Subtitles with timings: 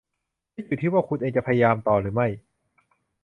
[0.51, 2.27] และอยู่ที่ว่าคุณเองจะพยายามต่อหรือไม่